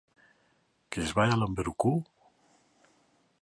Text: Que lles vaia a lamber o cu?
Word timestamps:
Que 0.89 0.97
lles 0.99 1.15
vaia 1.17 1.33
a 1.35 1.39
lamber 1.41 1.67
o 1.71 1.75
cu? 1.81 1.93